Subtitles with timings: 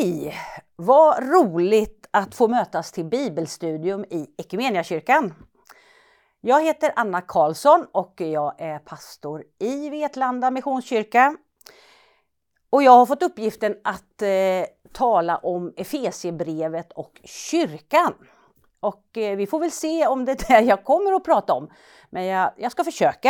[0.00, 0.34] Hej!
[0.76, 5.34] Vad roligt att få mötas till bibelstudium i Equmeniakyrkan.
[6.40, 11.36] Jag heter Anna Karlsson och jag är pastor i Vetlanda Missionskyrka.
[12.70, 18.14] Och jag har fått uppgiften att eh, tala om Efesiebrevet och kyrkan.
[18.80, 21.70] Och eh, vi får väl se om det är det jag kommer att prata om.
[22.10, 23.28] Men jag, jag ska försöka.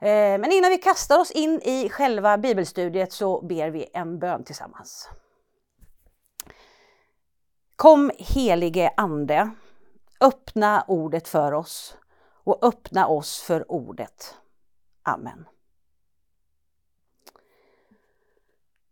[0.00, 4.44] Eh, men innan vi kastar oss in i själva bibelstudiet så ber vi en bön
[4.44, 5.08] tillsammans.
[7.80, 9.50] Kom helige Ande,
[10.20, 11.96] öppna ordet för oss
[12.44, 14.34] och öppna oss för ordet.
[15.02, 15.48] Amen.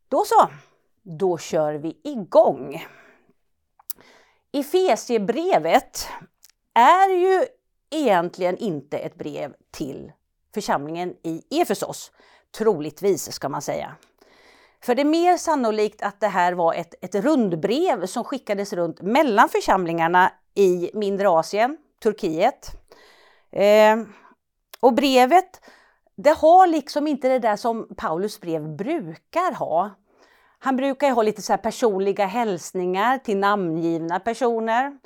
[0.08, 0.48] Då så,
[1.02, 2.86] då kör vi igång.
[4.52, 6.08] Efesiebrevet
[6.74, 7.46] är ju
[7.90, 10.12] egentligen inte ett brev till
[10.54, 12.12] församlingen i Efesos.
[12.50, 13.96] Troligtvis ska man säga.
[14.84, 19.02] För det är mer sannolikt att det här var ett, ett rundbrev som skickades runt
[19.02, 22.70] mellan församlingarna i mindre Asien, Turkiet.
[23.52, 23.96] Eh,
[24.80, 25.60] och brevet,
[26.16, 29.90] det har liksom inte det där som Paulus brev brukar ha.
[30.58, 34.98] Han brukar ha lite så personliga hälsningar till namngivna personer.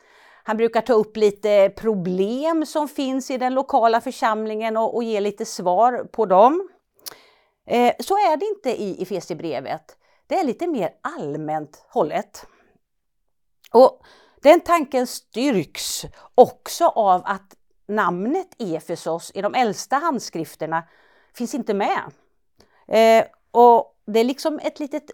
[0.44, 5.20] Han brukar ta upp lite problem som finns i den lokala församlingen och, och ge
[5.20, 6.68] lite svar på dem.
[7.66, 9.96] Eh, så är det inte i Efesierbrevet.
[10.26, 12.46] Det är lite mer allmänt hållet.
[13.70, 14.02] Och
[14.42, 20.84] den tanken styrks också av att namnet Efesos i de äldsta handskrifterna
[21.34, 22.02] finns inte med.
[22.88, 25.10] Eh, och det är liksom ett litet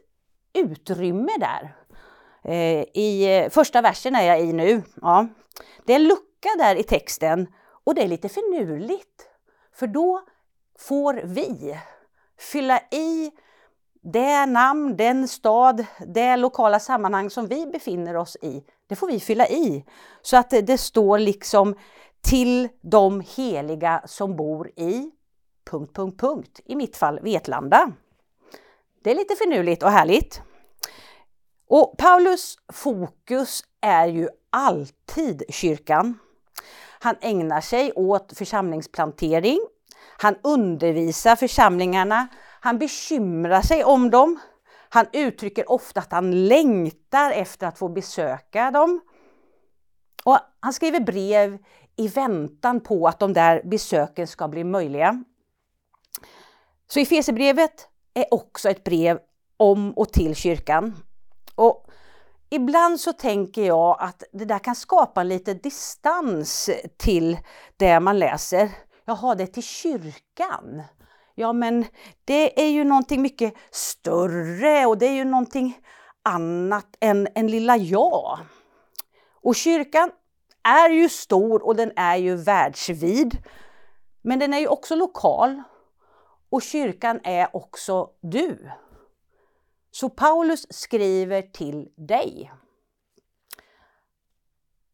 [0.53, 1.75] utrymme där.
[2.45, 4.83] Eh, I eh, första versen är jag i nu.
[5.03, 5.29] Ja.
[5.85, 7.47] Det är en lucka där i texten
[7.85, 9.29] och det är lite finurligt.
[9.73, 10.23] För då
[10.79, 11.79] får vi
[12.39, 13.31] fylla i
[14.03, 18.65] det namn, den stad, det lokala sammanhang som vi befinner oss i.
[18.87, 19.85] Det får vi fylla i
[20.23, 21.75] så att det står liksom
[22.21, 25.11] till de heliga som bor i...
[25.71, 26.61] Punkt, punkt, punkt.
[26.65, 27.93] I mitt fall Vetlanda.
[29.03, 30.43] Det är lite finurligt och härligt.
[31.69, 36.19] Och Paulus fokus är ju alltid kyrkan.
[37.01, 39.61] Han ägnar sig åt församlingsplantering.
[40.21, 42.29] Han undervisar församlingarna.
[42.61, 44.39] Han bekymrar sig om dem.
[44.89, 49.01] Han uttrycker ofta att han längtar efter att få besöka dem.
[50.25, 51.59] Och han skriver brev
[51.97, 55.25] i väntan på att de där besöken ska bli möjliga.
[56.89, 59.19] Så Efesierbrevet är också ett brev
[59.57, 60.97] om och till kyrkan.
[61.55, 61.87] Och
[62.51, 67.39] ibland så tänker jag att det där kan skapa en liten distans till
[67.77, 68.71] det man läser.
[69.09, 70.83] Jaha, det är till kyrkan.
[71.35, 71.85] Ja, men
[72.25, 75.79] det är ju någonting mycket större och det är ju någonting
[76.23, 78.39] annat än, än lilla jag.
[79.43, 80.11] Och kyrkan
[80.63, 83.39] är ju stor och den är ju världsvid.
[84.23, 85.63] Men den är ju också lokal.
[86.51, 88.71] Och kyrkan är också du.
[89.91, 92.53] Så Paulus skriver till dig.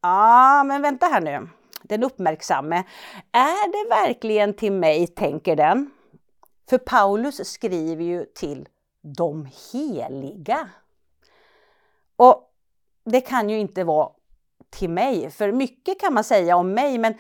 [0.01, 1.49] Ja, men vänta här nu.
[1.89, 2.77] Den uppmärksamme.
[3.33, 5.91] Är det verkligen till mig, tänker den?
[6.71, 8.69] För Paulus skriver ju till
[9.03, 10.69] de heliga.
[12.17, 12.51] Och
[13.05, 14.11] det kan ju inte vara
[14.71, 17.15] till mig, för mycket kan man säga om mig, men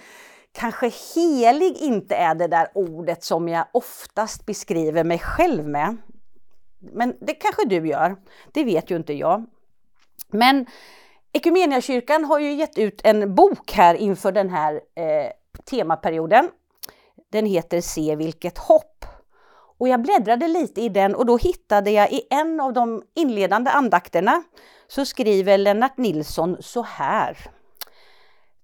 [0.53, 5.97] kanske helig inte är det där ordet som jag oftast beskriver mig själv med.
[6.79, 8.17] Men det kanske du gör,
[8.53, 9.47] det vet ju inte jag.
[10.29, 10.67] Men
[11.37, 15.31] Equmeniakyrkan har ju gett ut en bok här inför den här eh,
[15.65, 16.51] temaperioden.
[17.33, 19.05] Den heter Se vilket hopp.
[19.79, 23.71] Och jag bläddrade lite i den och då hittade jag i en av de inledande
[23.71, 24.43] andakterna
[24.89, 27.39] så skriver Lennart Nilsson så här.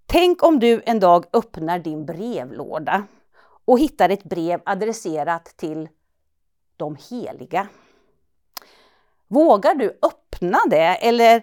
[0.07, 3.05] Tänk om du en dag öppnar din brevlåda
[3.65, 5.89] och hittar ett brev adresserat till
[6.77, 7.69] de heliga.
[9.29, 11.43] Vågar du öppna det eller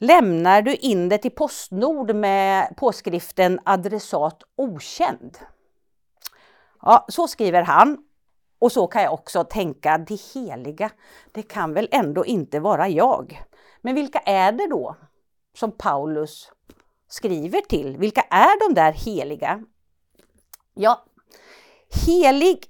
[0.00, 5.38] lämnar du in det till Postnord med påskriften adressat okänd?
[6.82, 8.04] Ja, så skriver han.
[8.58, 10.90] Och så kan jag också tänka, det heliga,
[11.32, 13.42] det kan väl ändå inte vara jag.
[13.80, 14.96] Men vilka är det då
[15.54, 16.52] som Paulus
[17.08, 17.96] skriver till?
[17.96, 19.64] Vilka är de där heliga?
[20.74, 21.04] Ja,
[22.06, 22.66] helig,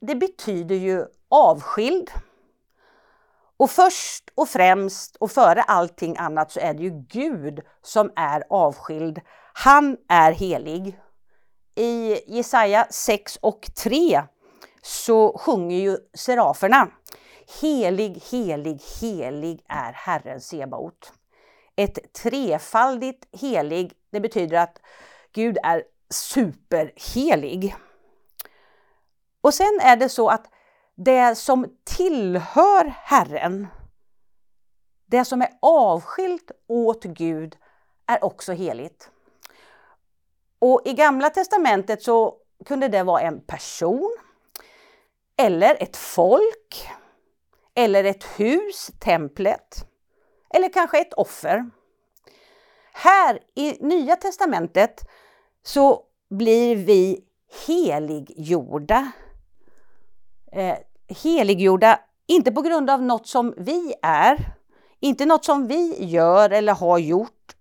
[0.00, 2.10] det betyder ju avskild,
[3.58, 8.44] och först och främst och före allting annat så är det ju Gud som är
[8.50, 9.20] avskild.
[9.52, 11.00] Han är helig.
[11.74, 14.22] I Jesaja 6 och 3
[14.82, 16.88] så sjunger ju seraferna
[17.60, 21.12] Helig, helig, helig är Herren Sebaot.
[21.76, 24.80] Ett trefaldigt helig, det betyder att
[25.32, 27.76] Gud är superhelig.
[29.40, 30.50] Och sen är det så att
[30.98, 33.66] det som tillhör Herren,
[35.06, 37.56] det som är avskilt åt Gud,
[38.06, 39.10] är också heligt.
[40.58, 44.16] Och i Gamla Testamentet så kunde det vara en person,
[45.36, 46.88] eller ett folk,
[47.74, 49.86] eller ett hus, templet,
[50.54, 51.70] eller kanske ett offer.
[52.92, 55.08] Här i Nya Testamentet
[55.62, 57.24] så blir vi
[57.66, 59.12] heliggjorda.
[60.52, 60.78] Eh,
[61.08, 64.54] Heliggjorda, inte på grund av något som vi är,
[65.00, 67.56] inte något som vi gör eller har gjort,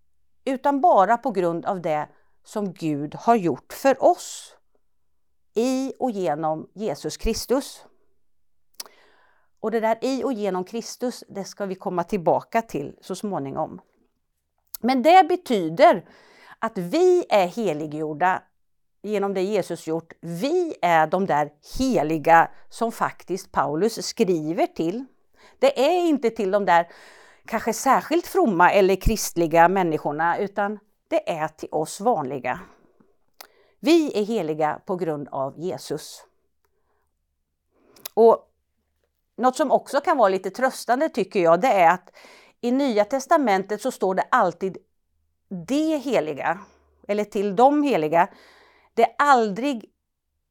[0.46, 2.10] utan bara på grund av det
[2.44, 4.56] som Gud har gjort för oss
[5.54, 7.86] i och genom Jesus Kristus.
[9.60, 13.82] Och det där i och genom Kristus, det ska vi komma tillbaka till så småningom.
[14.80, 16.10] Men det betyder
[16.60, 18.44] att vi är heliggjorda
[19.07, 20.13] genom det Jesus gjort.
[20.19, 25.06] Vi är de där heliga som faktiskt Paulus skriver till.
[25.59, 26.88] Det är inte till de där
[27.45, 32.59] kanske särskilt fromma eller kristliga människorna utan det är till oss vanliga.
[33.80, 36.24] Vi är heliga på grund av Jesus.
[38.13, 38.48] Och
[39.38, 42.12] Något som också kan vara lite tröstande tycker jag, det är att
[42.62, 44.77] i Nya Testamentet så står det alltid
[45.50, 46.59] de heliga,
[47.07, 48.27] eller till de heliga.
[48.98, 49.90] Det är aldrig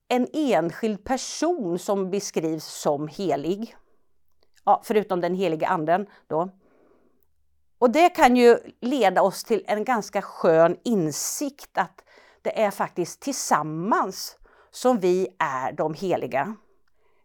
[0.08, 3.76] en enskild person som beskrivs som helig.
[4.64, 6.50] Ja, förutom den helige anden då.
[7.78, 12.04] Och det kan ju leda oss till en ganska skön insikt att
[12.42, 14.38] det är faktiskt tillsammans
[14.70, 16.56] som vi är de heliga.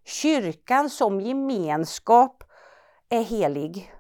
[0.06, 2.44] Kyrkan som gemenskap
[3.09, 3.94] är helig.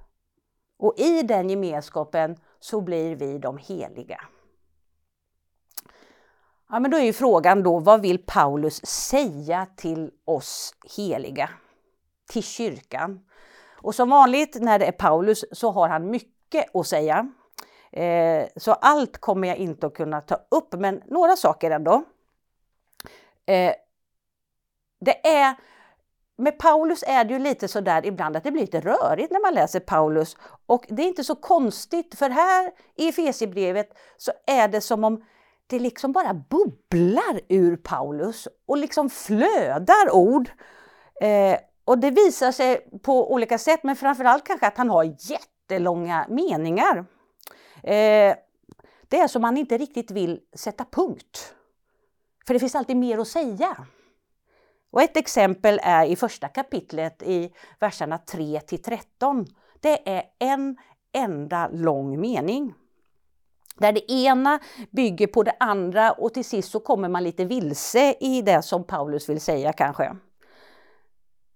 [0.79, 4.21] Och i den gemenskapen så blir vi de heliga.
[6.71, 11.49] Ja, men då är ju frågan då, vad vill Paulus säga till oss heliga?
[12.29, 13.19] Till kyrkan?
[13.81, 17.31] Och som vanligt när det är Paulus så har han mycket att säga.
[17.91, 22.03] Eh, så allt kommer jag inte att kunna ta upp, men några saker ändå.
[23.45, 23.73] Eh,
[24.99, 25.55] det är
[26.37, 29.53] med Paulus är det ju lite sådär ibland att det blir lite rörigt när man
[29.53, 30.37] läser Paulus.
[30.65, 35.23] Och det är inte så konstigt för här i Efesierbrevet så är det som om
[35.71, 40.49] det liksom bara bubblar ur Paulus och liksom flödar ord.
[41.21, 46.25] Eh, och det visar sig på olika sätt men framförallt kanske att han har jättelånga
[46.29, 47.05] meningar.
[47.83, 48.35] Eh,
[49.07, 51.55] det är som man inte riktigt vill sätta punkt.
[52.47, 53.85] För det finns alltid mer att säga.
[54.91, 59.45] Och ett exempel är i första kapitlet i verserna 3 till 13.
[59.79, 60.77] Det är en
[61.13, 62.73] enda lång mening.
[63.77, 64.59] Där det ena
[64.91, 68.83] bygger på det andra och till sist så kommer man lite vilse i det som
[68.83, 70.15] Paulus vill säga kanske.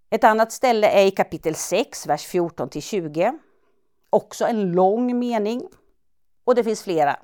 [0.09, 3.39] Ett annat ställe är i kapitel 6, vers 14 till 20.
[4.09, 5.61] Också en lång mening.
[6.43, 7.19] Och det finns flera.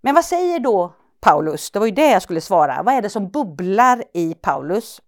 [0.00, 1.70] Men vad säger då Paulus?
[1.70, 2.82] Det var ju det jag skulle svara.
[2.82, 5.00] Vad är det som bubblar i Paulus?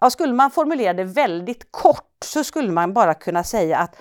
[0.00, 3.96] Ja, skulle man formulera det väldigt kort så skulle man bara kunna säga att,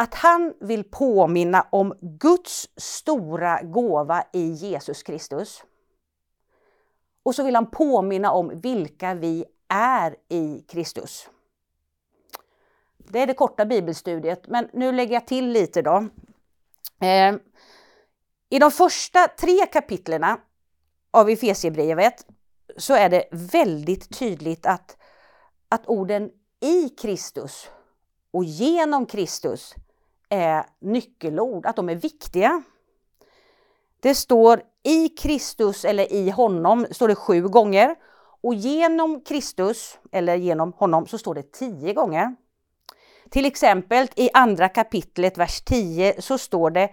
[0.00, 5.64] att han vill påminna om Guds stora gåva i Jesus Kristus.
[7.22, 11.28] Och så vill han påminna om vilka vi är i Kristus.
[12.98, 16.08] Det är det korta bibelstudiet, men nu lägger jag till lite då.
[17.00, 17.34] Eh,
[18.50, 20.40] i de första tre kapitlerna
[21.10, 22.26] av Efesierbrevet
[22.76, 24.96] så är det väldigt tydligt att,
[25.68, 27.70] att orden i Kristus
[28.30, 29.74] och genom Kristus
[30.28, 32.62] är nyckelord, att de är viktiga.
[34.00, 37.96] Det står i Kristus eller i honom står det sju gånger
[38.40, 42.36] och genom Kristus eller genom honom så står det tio gånger.
[43.30, 46.90] Till exempel i andra kapitlet, vers 10, så står det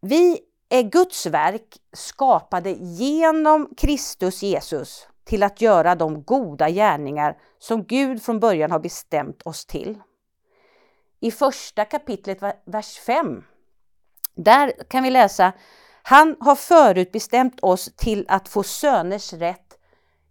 [0.00, 0.38] Vi
[0.68, 8.22] är Guds verk skapade genom Kristus Jesus till att göra de goda gärningar som Gud
[8.22, 9.98] från början har bestämt oss till.
[11.20, 13.44] I första kapitlet, vers 5,
[14.34, 15.52] där kan vi läsa
[16.02, 19.78] Han har förutbestämt oss till att få söners rätt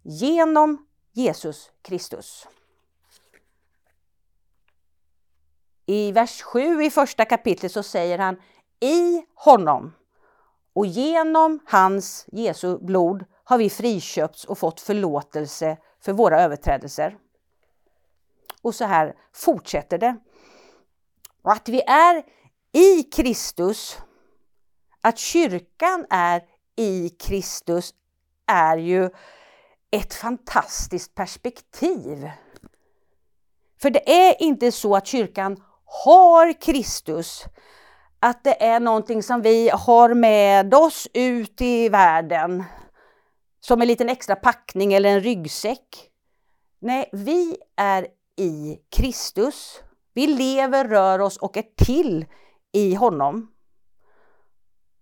[0.02, 2.46] genom Jesus Kristus.
[5.86, 8.36] I vers 7 i första kapitlet så säger han
[8.80, 9.94] i honom
[10.72, 17.16] och genom hans, Jesu blod, har vi friköpts och fått förlåtelse för våra överträdelser.
[18.62, 20.16] Och så här fortsätter det.
[21.48, 22.24] Och att vi är
[22.72, 23.98] i Kristus,
[25.00, 26.42] att kyrkan är
[26.76, 27.94] i Kristus
[28.46, 29.10] är ju
[29.90, 32.30] ett fantastiskt perspektiv.
[33.80, 37.44] För det är inte så att kyrkan har Kristus,
[38.20, 42.64] att det är någonting som vi har med oss ut i världen
[43.60, 46.10] som en liten extra packning eller en ryggsäck.
[46.78, 49.82] Nej, vi är i Kristus.
[50.18, 52.26] Vi lever, rör oss och är till
[52.72, 53.52] i honom.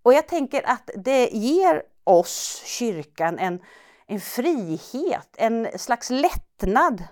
[0.03, 3.61] Och jag tänker att det ger oss, kyrkan, en,
[4.07, 7.03] en frihet, en slags lättnad.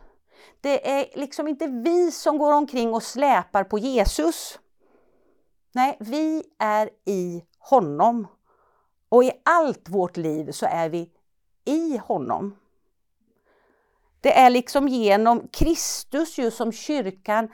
[0.61, 4.59] Det är liksom inte vi som går omkring och släpar på Jesus.
[5.71, 8.27] Nej, vi är i honom.
[9.09, 11.11] Och i allt vårt liv så är vi
[11.65, 12.55] i honom.
[14.21, 17.49] Det är liksom genom Kristus ju som kyrkan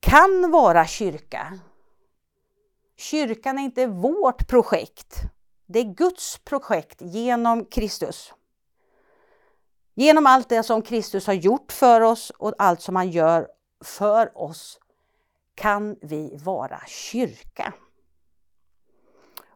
[0.00, 1.58] kan vara kyrka.
[2.96, 5.16] Kyrkan är inte vårt projekt.
[5.66, 8.32] Det är Guds projekt genom Kristus.
[9.94, 13.48] Genom allt det som Kristus har gjort för oss och allt som han gör
[13.84, 14.80] för oss
[15.54, 17.72] kan vi vara kyrka.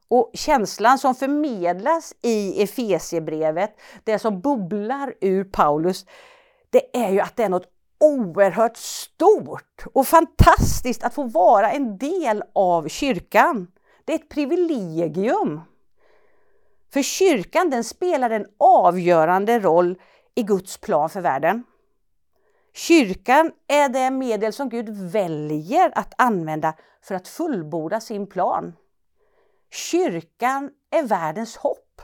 [0.09, 6.07] Och känslan som förmedlas i Efesiebrevet, det som bubblar ur Paulus,
[6.71, 11.99] det är ju att det är något oerhört stort och fantastiskt att få vara en
[11.99, 13.67] del av kyrkan.
[14.05, 15.61] Det är ett privilegium.
[16.93, 20.01] För kyrkan den spelar en avgörande roll
[20.35, 21.65] i Guds plan för världen.
[22.75, 28.77] Kyrkan är det medel som Gud väljer att använda för att fullborda sin plan.
[29.71, 32.03] Kyrkan är världens hopp.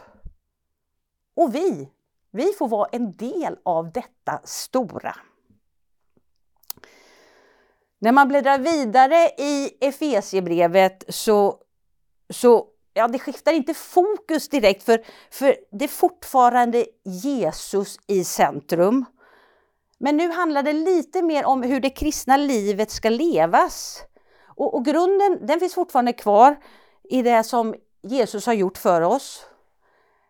[1.34, 1.90] Och vi,
[2.30, 5.16] vi får vara en del av detta stora.
[8.06, 11.58] När man bläddrar vidare i Efesiebrevet så,
[12.30, 19.04] så ja, det skiftar inte fokus direkt för, för det är fortfarande Jesus i centrum.
[19.98, 24.02] Men nu handlar det lite mer om hur det kristna livet ska levas.
[24.46, 26.56] Och, och grunden den finns fortfarande kvar
[27.10, 29.46] i det som Jesus har gjort för oss.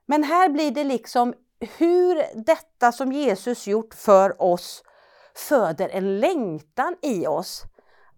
[0.06, 1.34] Men här blir det liksom
[1.78, 4.82] hur detta som Jesus gjort för oss
[5.36, 7.64] föder en längtan i oss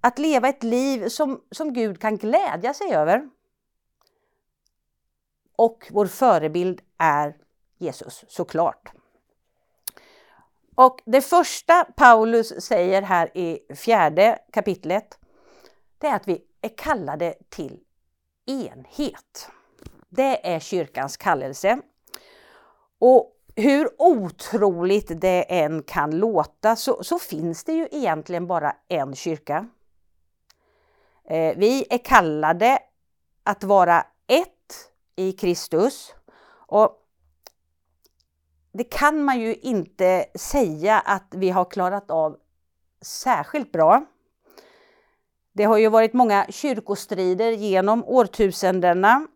[0.01, 3.29] att leva ett liv som, som Gud kan glädja sig över.
[5.57, 7.37] Och vår förebild är
[7.79, 8.93] Jesus, såklart.
[10.75, 15.19] Och det första Paulus säger här i fjärde kapitlet,
[15.99, 17.81] det är att vi är kallade till
[18.47, 19.51] enhet.
[20.09, 21.81] Det är kyrkans kallelse.
[22.99, 29.15] Och hur otroligt det än kan låta så, så finns det ju egentligen bara en
[29.15, 29.67] kyrka.
[31.25, 32.79] Eh, vi är kallade
[33.43, 36.15] att vara ett i Kristus.
[36.50, 37.05] Och
[38.73, 42.37] det kan man ju inte säga att vi har klarat av
[43.00, 44.05] särskilt bra.
[45.53, 49.27] Det har ju varit många kyrkostrider genom årtusendena.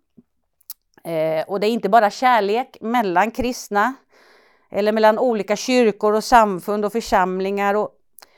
[1.05, 3.95] Eh, och det är inte bara kärlek mellan kristna
[4.73, 7.75] eller mellan olika kyrkor och samfund och församlingar.
[7.75, 7.91] Och,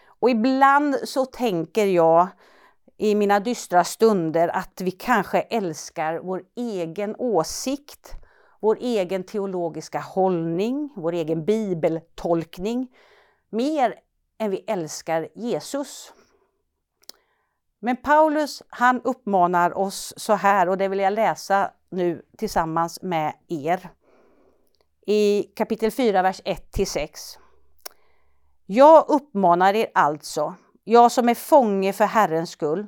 [0.06, 2.28] och ibland så tänker jag
[2.96, 8.12] i mina dystra stunder att vi kanske älskar vår egen åsikt,
[8.60, 12.88] vår egen teologiska hållning, vår egen bibeltolkning
[13.50, 13.94] mer
[14.38, 16.12] än vi älskar Jesus.
[17.78, 23.34] Men Paulus han uppmanar oss så här och det vill jag läsa nu tillsammans med
[23.48, 23.90] er.
[25.06, 27.38] I kapitel 4, vers 1-6.
[28.66, 32.86] Jag uppmanar er alltså, jag som är fånge för Herrens skull,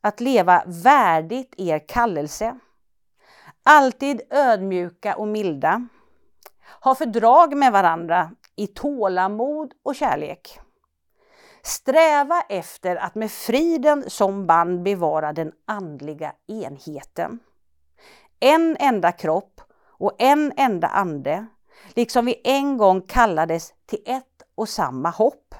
[0.00, 2.58] att leva värdigt er kallelse.
[3.62, 5.88] Alltid ödmjuka och milda.
[6.80, 10.60] Ha fördrag med varandra i tålamod och kärlek.
[11.62, 17.38] Sträva efter att med friden som band bevara den andliga enheten.
[18.40, 19.60] En enda kropp
[19.98, 21.46] och en enda ande,
[21.94, 25.54] liksom vi en gång kallades till ett och samma hopp.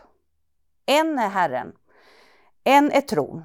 [0.87, 1.73] En är Herren,
[2.65, 3.45] en är tron,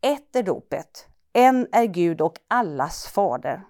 [0.00, 3.64] ett är dopet, en är Gud och allas fader.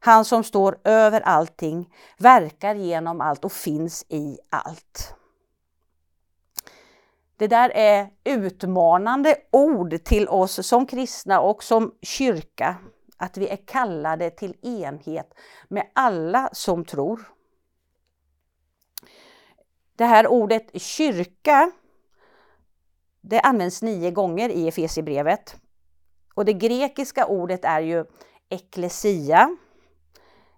[0.00, 5.14] Han som står över allting, verkar genom allt och finns i allt.
[7.36, 12.76] Det där är utmanande ord till oss som kristna och som kyrka,
[13.18, 15.34] att vi är kallade till enhet
[15.68, 17.20] med alla som tror.
[19.96, 21.72] Det här ordet kyrka
[23.20, 25.56] det används nio gånger i Efesierbrevet.
[26.34, 28.04] Och det grekiska ordet är ju
[28.48, 29.56] eklesia.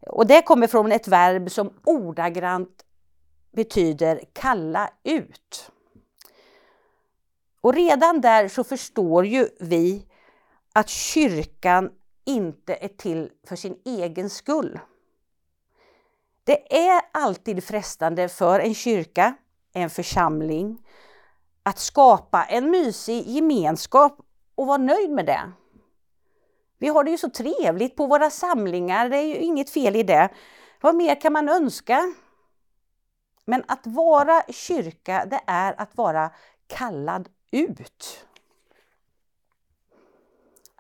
[0.06, 2.84] Och det kommer från ett verb som ordagrant
[3.52, 5.70] betyder kalla ut.
[7.60, 10.06] Och redan där så förstår ju vi
[10.72, 11.90] att kyrkan
[12.24, 14.78] inte är till för sin egen skull.
[16.44, 19.34] Det är alltid frestande för en kyrka,
[19.72, 20.86] en församling,
[21.62, 24.18] att skapa en mysig gemenskap
[24.54, 25.52] och vara nöjd med det.
[26.78, 30.02] Vi har det ju så trevligt på våra samlingar, det är ju inget fel i
[30.02, 30.28] det.
[30.80, 32.14] Vad mer kan man önska?
[33.44, 36.30] Men att vara kyrka, det är att vara
[36.66, 38.26] kallad ut.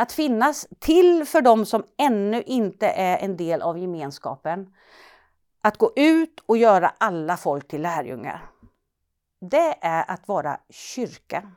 [0.00, 4.74] Att finnas till för dem som ännu inte är en del av gemenskapen.
[5.62, 8.50] Att gå ut och göra alla folk till lärjungar.
[9.40, 11.52] Det är att vara kyrka.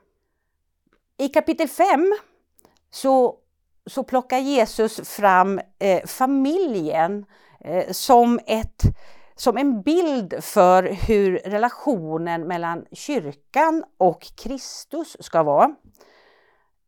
[1.18, 2.14] I kapitel 5
[2.92, 3.38] så,
[3.86, 7.26] så plockar Jesus fram eh, familjen
[7.60, 8.84] eh, som, ett,
[9.36, 15.76] som en bild för hur relationen mellan kyrkan och Kristus ska vara.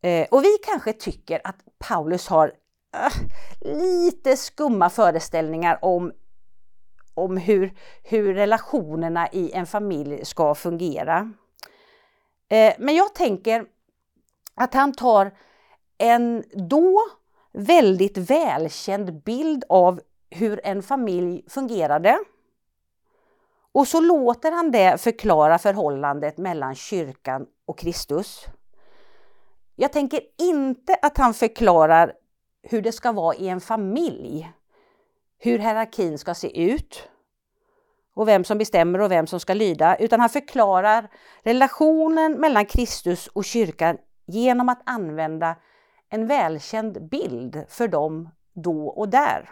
[0.06, 2.52] Eh, och vi kanske tycker att Paulus har
[2.94, 3.14] äh,
[3.62, 6.14] lite skumma föreställningar om,
[7.14, 11.34] om hur, hur relationerna i en familj ska fungera.
[12.50, 13.66] Eh, men jag tänker
[14.56, 15.32] att han tar
[15.98, 17.02] en då
[17.52, 22.20] väldigt välkänd bild av hur en familj fungerade.
[23.72, 28.48] Och så låter han det förklara förhållandet mellan kyrkan och Kristus.
[29.76, 32.14] Jag tänker inte att han förklarar
[32.64, 34.52] hur det ska vara i en familj.
[35.38, 37.10] Hur hierarkin ska se ut
[38.16, 41.10] och vem som bestämmer och vem som ska lyda, utan han förklarar
[41.44, 45.56] relationen mellan Kristus och kyrkan genom att använda
[46.10, 49.50] en välkänd bild för dem då och där.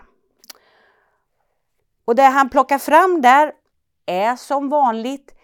[2.05, 3.53] Och det han plockar fram där
[4.05, 5.35] är som vanligt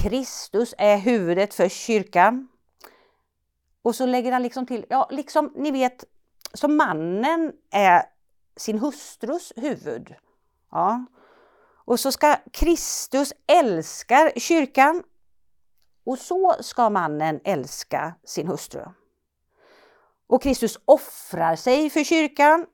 [0.00, 2.48] Kristus är huvudet för kyrkan.
[3.82, 6.04] Och så lägger han liksom till, ja liksom ni vet,
[6.54, 8.02] som mannen är
[8.56, 10.14] sin hustrus huvud.
[10.70, 11.04] Ja.
[11.84, 15.02] Och så ska Kristus älska kyrkan
[16.04, 18.84] och så ska mannen älska sin hustru.
[20.26, 22.66] Och Kristus offrar sig för kyrkan.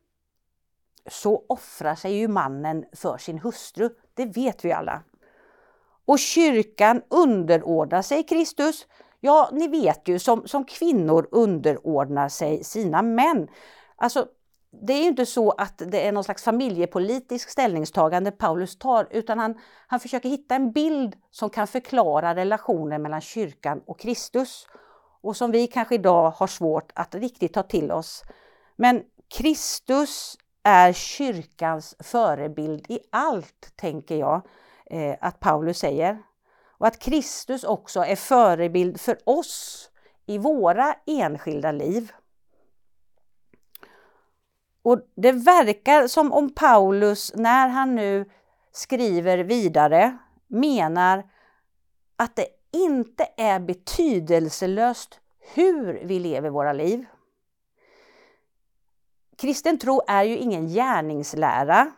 [1.06, 5.02] Så offrar sig ju mannen för sin hustru, det vet vi alla.
[6.04, 8.86] Och kyrkan underordnar sig Kristus
[9.26, 13.48] Ja, ni vet ju som, som kvinnor underordnar sig sina män.
[13.96, 14.26] Alltså,
[14.82, 19.38] det är ju inte så att det är någon slags familjepolitisk ställningstagande Paulus tar, utan
[19.38, 19.54] han,
[19.86, 24.66] han försöker hitta en bild som kan förklara relationen mellan kyrkan och Kristus
[25.20, 28.22] och som vi kanske idag har svårt att riktigt ta till oss.
[28.76, 29.02] Men
[29.36, 34.42] Kristus är kyrkans förebild i allt, tänker jag
[34.90, 36.18] eh, att Paulus säger
[36.84, 39.90] och att Kristus också är förebild för oss
[40.26, 42.12] i våra enskilda liv.
[44.82, 48.30] Och det verkar som om Paulus, när han nu
[48.72, 51.30] skriver vidare, menar
[52.16, 55.20] att det inte är betydelselöst
[55.54, 57.06] hur vi lever våra liv.
[59.36, 61.92] Kristen tro är ju ingen gärningslära,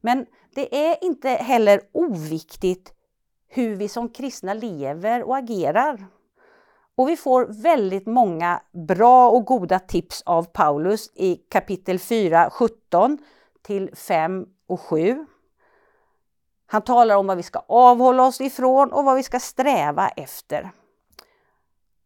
[0.00, 2.93] men det är inte heller oviktigt
[3.54, 6.06] hur vi som kristna lever och agerar.
[6.94, 13.18] Och vi får väldigt många bra och goda tips av Paulus i kapitel 4, 17
[13.62, 15.26] till 5 och 7.
[16.66, 20.70] Han talar om vad vi ska avhålla oss ifrån och vad vi ska sträva efter.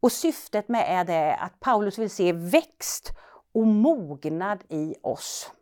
[0.01, 3.13] Och syftet med det är att Paulus vill se växt
[3.55, 5.53] och mognad i oss.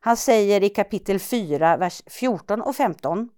[0.00, 3.30] Han säger i kapitel 4, vers 14 och 15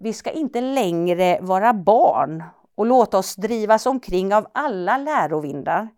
[0.00, 5.88] vi ska inte längre vara barn och låta oss drivas omkring av alla lärovindar.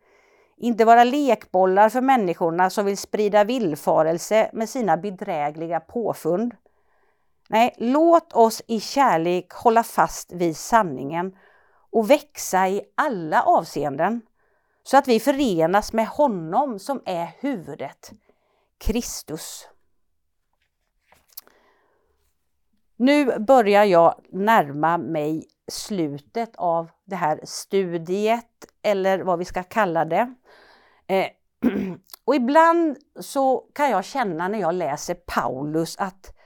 [0.56, 6.54] Inte vara lekbollar för människorna som vill sprida villfarelse med sina bedrägliga påfund.
[7.48, 11.36] Nej, låt oss i kärlek hålla fast vid sanningen
[11.90, 14.20] och växa i alla avseenden
[14.82, 18.12] så att vi förenas med honom som är huvudet,
[18.78, 19.68] Kristus.
[23.00, 30.04] Nu börjar jag närma mig slutet av det här studiet eller vad vi ska kalla
[30.04, 30.34] det.
[31.06, 31.26] Eh,
[32.24, 36.36] och ibland så kan jag känna när jag läser Paulus att,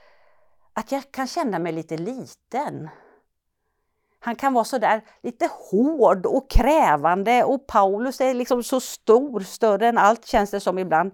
[0.73, 2.89] att jag kan känna mig lite liten.
[4.19, 9.87] Han kan vara sådär lite hård och krävande och Paulus är liksom så stor, större
[9.87, 11.11] än allt känns det som ibland.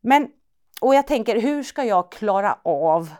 [0.00, 0.28] Men,
[0.80, 3.10] och jag tänker, hur ska jag klara av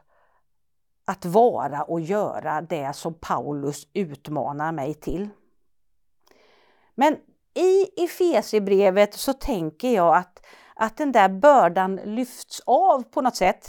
[1.05, 5.29] att vara och göra det som Paulus utmanar mig till?
[6.95, 7.17] Men
[7.55, 13.67] i Efesierbrevet så tänker jag att, att den där bördan lyfts av på något sätt.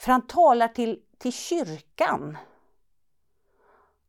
[0.00, 2.38] För han talar till, till kyrkan.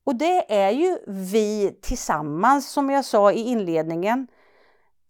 [0.03, 4.27] Och det är ju vi tillsammans som jag sa i inledningen.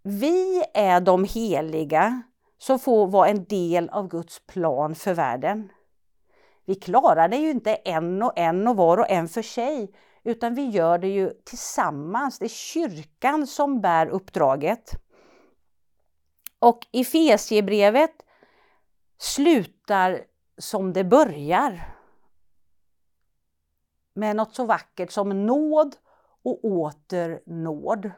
[0.03, 2.21] Vi är de heliga
[2.57, 5.71] som får vara en del av Guds plan för världen.
[6.65, 10.55] Vi klarar det ju inte en och en och var och en för sig, utan
[10.55, 12.39] vi gör det ju tillsammans.
[12.39, 14.91] Det är kyrkan som bär uppdraget.
[16.59, 18.15] Och Efesiebrevet
[19.17, 20.21] slutar
[20.57, 21.95] som det börjar.
[24.13, 25.95] Med något så vackert som nåd
[26.43, 28.11] och åter nåd.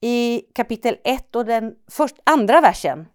[0.00, 3.06] I kapitel 1 och den först, andra versen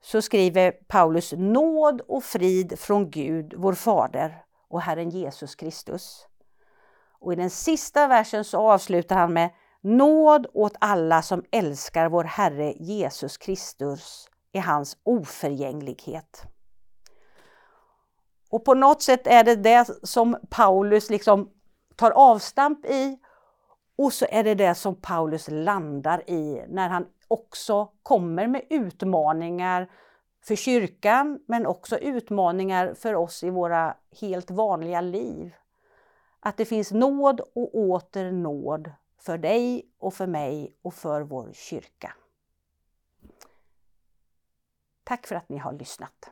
[0.00, 6.26] så skriver Paulus nåd och frid från Gud, vår Fader och Herren Jesus Kristus.
[7.20, 12.24] Och i den sista versen så avslutar han med nåd åt alla som älskar vår
[12.24, 16.42] Herre Jesus Kristus i hans oförgänglighet.
[18.50, 21.50] Och på något sätt är det det som Paulus liksom
[21.96, 23.18] tar avstamp i
[23.98, 29.90] och så är det det som Paulus landar i när han också kommer med utmaningar
[30.40, 35.54] för kyrkan men också utmaningar för oss i våra helt vanliga liv.
[36.40, 41.50] Att det finns nåd och åter nåd för dig och för mig och för vår
[41.52, 42.14] kyrka.
[45.04, 46.30] Tack för att ni har lyssnat.